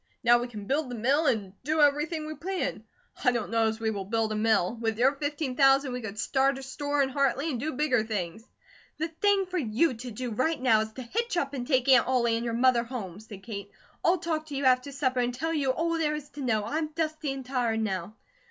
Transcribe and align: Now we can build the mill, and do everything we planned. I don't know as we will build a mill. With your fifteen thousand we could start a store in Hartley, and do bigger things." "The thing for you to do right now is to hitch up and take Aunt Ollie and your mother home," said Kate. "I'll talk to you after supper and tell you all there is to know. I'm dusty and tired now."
Now 0.23 0.39
we 0.39 0.47
can 0.47 0.65
build 0.65 0.89
the 0.89 0.95
mill, 0.95 1.27
and 1.27 1.53
do 1.63 1.79
everything 1.79 2.25
we 2.25 2.33
planned. 2.33 2.85
I 3.23 3.31
don't 3.31 3.51
know 3.51 3.67
as 3.67 3.79
we 3.79 3.91
will 3.91 4.03
build 4.05 4.31
a 4.31 4.35
mill. 4.35 4.75
With 4.81 4.97
your 4.97 5.11
fifteen 5.13 5.55
thousand 5.55 5.93
we 5.93 6.01
could 6.01 6.17
start 6.17 6.57
a 6.57 6.63
store 6.63 7.03
in 7.03 7.09
Hartley, 7.09 7.51
and 7.51 7.59
do 7.59 7.73
bigger 7.73 8.03
things." 8.03 8.43
"The 8.97 9.09
thing 9.09 9.45
for 9.45 9.59
you 9.59 9.93
to 9.93 10.09
do 10.09 10.31
right 10.31 10.59
now 10.59 10.81
is 10.81 10.91
to 10.93 11.03
hitch 11.03 11.37
up 11.37 11.53
and 11.53 11.67
take 11.67 11.87
Aunt 11.87 12.07
Ollie 12.07 12.35
and 12.35 12.43
your 12.43 12.55
mother 12.55 12.83
home," 12.83 13.19
said 13.19 13.43
Kate. 13.43 13.69
"I'll 14.03 14.17
talk 14.17 14.47
to 14.47 14.55
you 14.55 14.65
after 14.65 14.91
supper 14.91 15.19
and 15.19 15.35
tell 15.35 15.53
you 15.53 15.69
all 15.69 15.91
there 15.99 16.15
is 16.15 16.29
to 16.29 16.41
know. 16.41 16.65
I'm 16.65 16.87
dusty 16.95 17.31
and 17.31 17.45
tired 17.45 17.81
now." 17.81 18.15